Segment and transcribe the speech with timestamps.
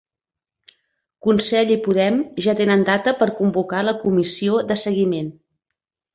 [1.27, 2.17] Consell i Podem
[2.47, 5.31] ja tenen data per convocar la comissió de seguiment